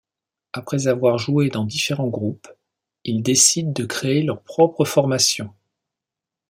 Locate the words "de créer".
3.71-4.23